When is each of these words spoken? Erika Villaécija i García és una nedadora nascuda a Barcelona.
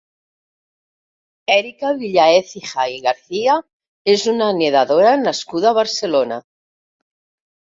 Erika 1.55 1.91
Villaécija 1.99 2.85
i 2.93 2.97
García 3.05 3.59
és 4.15 4.25
una 4.33 4.49
nedadora 4.63 5.13
nascuda 5.27 5.71
a 5.73 5.77
Barcelona. 5.83 6.41